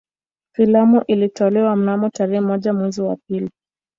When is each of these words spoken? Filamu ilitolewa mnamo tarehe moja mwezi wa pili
Filamu 0.55 1.03
ilitolewa 1.07 1.75
mnamo 1.75 2.09
tarehe 2.09 2.39
moja 2.41 2.73
mwezi 2.73 3.01
wa 3.01 3.15
pili 3.27 3.49